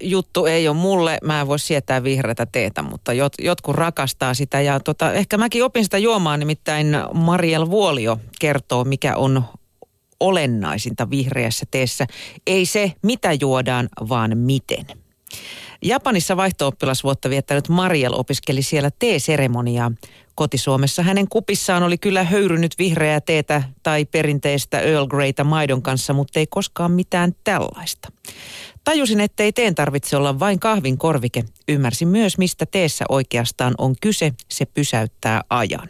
[0.00, 1.18] juttu ei ole mulle.
[1.24, 4.60] Mä en voi sietää vihreätä teetä, mutta jot, jotkut rakastaa sitä.
[4.60, 9.44] Ja tota, ehkä mäkin opin sitä juomaan, nimittäin Mariel Vuolio kertoo, mikä on
[10.20, 12.06] olennaisinta vihreässä teessä.
[12.46, 14.86] Ei se, mitä juodaan, vaan miten.
[15.82, 19.92] Japanissa vaihto-oppilasvuotta viettänyt Mariel opiskeli siellä teeseremoniaa.
[20.34, 26.38] Kotisuomessa hänen kupissaan oli kyllä höyrynyt vihreää teetä tai perinteistä Earl Greytä maidon kanssa, mutta
[26.38, 28.08] ei koskaan mitään tällaista.
[28.88, 31.44] Tajusin, ettei teen tarvitse olla vain kahvin korvike.
[31.68, 34.32] Ymmärsin myös, mistä teessä oikeastaan on kyse.
[34.50, 35.88] Se pysäyttää ajan.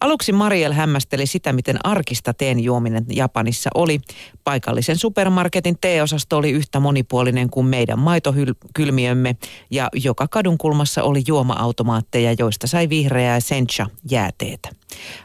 [0.00, 4.00] Aluksi Mariel hämmästeli sitä, miten arkista teen juominen Japanissa oli.
[4.44, 9.36] Paikallisen supermarketin teeosasto oli yhtä monipuolinen kuin meidän maitokylmiömme
[9.70, 14.68] ja joka kadunkulmassa oli juoma-automaatteja, joista sai vihreää sencha jääteetä.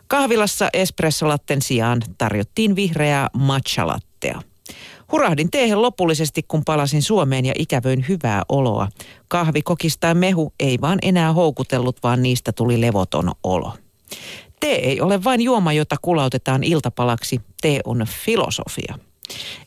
[0.08, 4.48] Kahvilassa espressolatten sijaan tarjottiin vihreää matcha-lattea.
[5.12, 8.90] Hurahdin teehen lopullisesti, kun palasin Suomeen ja ikävöin hyvää oloa.
[9.27, 13.74] Kahvi, kokistaa mehu ei vaan enää houkutellut, vaan niistä tuli levoton olo.
[14.60, 17.41] Tee ei ole vain juoma, jota kulautetaan iltapalaksi.
[17.62, 18.99] Tee on filosofia.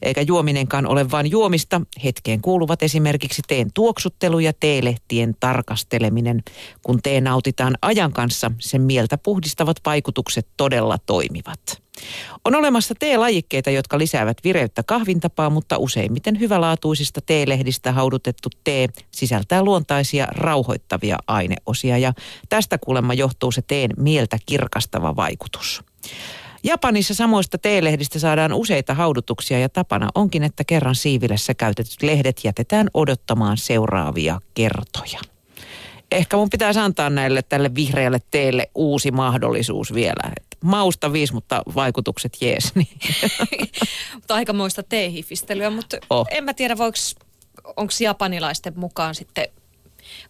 [0.03, 1.81] Eikä juominenkaan ole vain juomista.
[2.05, 6.43] Hetkeen kuuluvat esimerkiksi teen tuoksuttelu ja teelehtien tarkasteleminen.
[6.83, 11.82] Kun tee nautitaan ajan kanssa, sen mieltä puhdistavat vaikutukset todella toimivat.
[12.45, 20.27] On olemassa teelajikkeita, jotka lisäävät vireyttä kahvintapaa, mutta useimmiten hyvälaatuisista teelehdistä haudutettu tee sisältää luontaisia
[20.27, 22.13] rauhoittavia aineosia ja
[22.48, 25.83] tästä kuulemma johtuu se teen mieltä kirkastava vaikutus.
[26.65, 32.89] Japanissa samoista teelehdistä saadaan useita haudutuksia ja tapana onkin, että kerran siivilessä käytetyt lehdet jätetään
[32.95, 35.20] odottamaan seuraavia kertoja.
[36.13, 40.33] Ehkä mun pitäisi antaa näille tälle vihreälle teelle uusi mahdollisuus vielä.
[40.63, 42.75] Mausta viisi, mutta vaikutukset jees.
[42.75, 42.99] Niin.
[44.15, 46.27] mutta aikamoista teehifistelyä, mutta oh.
[46.31, 46.77] en mä tiedä,
[47.77, 49.49] onko japanilaisten mukaan sitten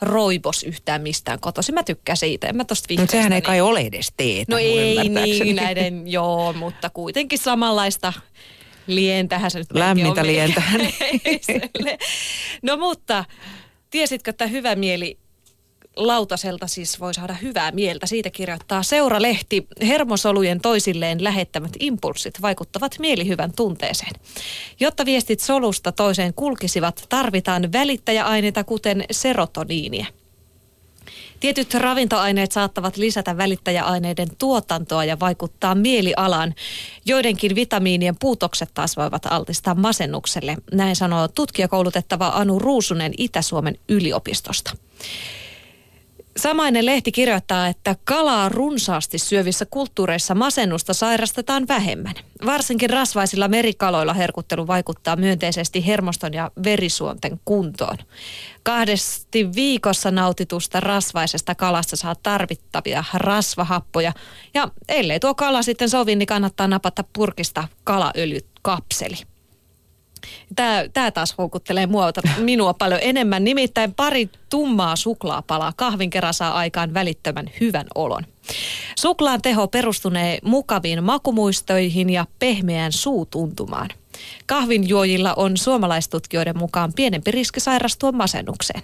[0.03, 1.75] roibos yhtään mistään kotoisin.
[1.75, 2.47] Mä tykkään siitä.
[2.47, 3.03] En mä tosta vihreästä.
[3.03, 4.53] Mutta sehän ei kai ole edes teetä.
[4.53, 8.13] No ei niin näiden, joo, mutta kuitenkin samanlaista
[8.87, 10.63] lientähän se nyt Lämmintä lientä.
[12.63, 13.25] no mutta,
[13.91, 15.19] tiesitkö, että hyvä mieli
[15.97, 18.07] lautaselta siis voi saada hyvää mieltä.
[18.07, 19.67] Siitä kirjoittaa Seuralehti.
[19.83, 24.13] Hermosolujen toisilleen lähettämät impulssit vaikuttavat mielihyvän tunteeseen.
[24.81, 30.07] Jotta viestit solusta toiseen kulkisivat, tarvitaan välittäjäaineita kuten serotoniinia.
[31.41, 36.55] Tietyt ravintoaineet saattavat lisätä välittäjäaineiden tuotantoa ja vaikuttaa mielialaan.
[37.07, 40.57] Joidenkin vitamiinien puutokset taas voivat altistaa masennukselle.
[40.73, 44.77] Näin sanoo tutkijakoulutettava Anu Ruusunen Itä-Suomen yliopistosta.
[46.43, 52.15] Samainen lehti kirjoittaa, että kalaa runsaasti syövissä kulttuureissa masennusta sairastetaan vähemmän.
[52.47, 57.97] Varsinkin rasvaisilla merikaloilla herkuttelu vaikuttaa myönteisesti hermoston ja verisuonten kuntoon.
[58.63, 64.13] Kahdesti viikossa nautitusta rasvaisesta kalasta saa tarvittavia rasvahappoja.
[64.55, 69.32] Ja ellei tuo kala sitten sovi, niin kannattaa napata purkista kalaöljykapseli.
[70.57, 73.45] Tämä, tämä taas houkuttelee mua, minua paljon enemmän.
[73.45, 78.25] Nimittäin pari tummaa suklaapalaa kahvin kerran saa aikaan välittömän hyvän olon.
[78.99, 83.89] Suklaan teho perustunee mukaviin makumuistoihin ja pehmeään suutuntumaan.
[84.47, 88.83] Kahvinjuojilla on suomalaistutkijoiden mukaan pienempi riski sairastua masennukseen.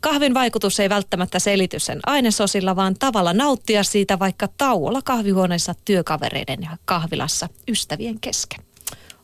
[0.00, 6.58] Kahvin vaikutus ei välttämättä selity sen ainesosilla, vaan tavalla nauttia siitä vaikka tauolla kahvihuoneessa työkavereiden
[6.62, 8.71] ja kahvilassa ystävien kesken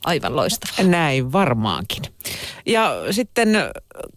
[0.09, 0.89] aivan loistava.
[0.89, 2.03] Näin varmaankin.
[2.67, 3.49] Ja sitten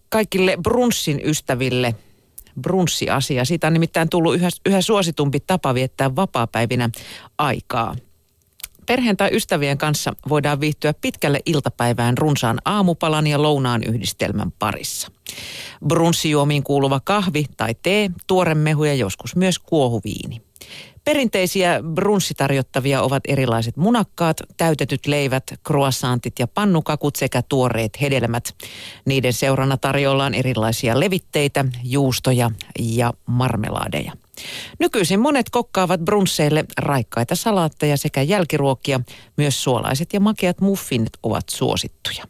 [0.08, 1.94] kaikille brunssin ystäville
[2.60, 3.44] brunssiasia.
[3.44, 6.90] Siitä on nimittäin tullut yhä, yhä suositumpi tapa viettää vapaapäivinä
[7.38, 7.96] aikaa.
[8.92, 15.08] Perheen tai ystävien kanssa voidaan viihtyä pitkälle iltapäivään runsaan aamupalan ja lounaan yhdistelmän parissa.
[15.88, 20.42] Brunssijuomiin kuuluva kahvi tai tee, tuore mehu ja joskus myös kuohuviini.
[21.04, 28.54] Perinteisiä brunssitarjottavia ovat erilaiset munakkaat, täytetyt leivät, croissantit ja pannukakut sekä tuoreet hedelmät.
[29.04, 34.12] Niiden seurana tarjoillaan erilaisia levitteitä, juustoja ja marmelaadeja.
[34.78, 39.00] Nykyisin monet kokkaavat brunsseille raikkaita salaatteja sekä jälkiruokia.
[39.36, 42.24] Myös suolaiset ja makeat muffinit ovat suosittuja.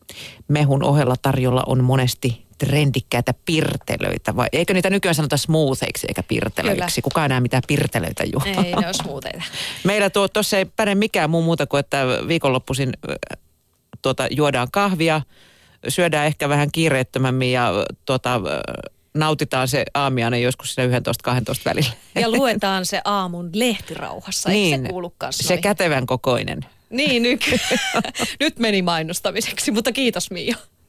[0.49, 7.01] Mehun ohella tarjolla on monesti trendikkäitä pirtelöitä, vai eikö niitä nykyään sanota smootheiksi eikä pirtelöiksi?
[7.01, 7.05] Kyllä.
[7.05, 8.43] Kukaan enää mitään pirtelöitä juo.
[8.45, 9.43] Ei, ne on smootheita.
[9.85, 12.93] Meillä tuossa ei päde mikään muu muuta kuin, että viikonloppuisin
[14.03, 15.23] tuota, juodaan kahvia,
[15.89, 17.73] syödään ehkä vähän kiireettömämmin ja
[18.07, 18.41] tuota,
[19.15, 21.01] nautitaan se aamiainen joskus siinä 11-12
[21.65, 21.91] välillä.
[22.15, 25.63] Ja luetaan se aamun lehtirauhassa, niin, se kuulu Se noin?
[25.63, 26.61] kätevän kokoinen.
[26.91, 27.41] Niin, nyt,
[28.41, 30.57] nyt meni mainostamiseksi, mutta kiitos Mia.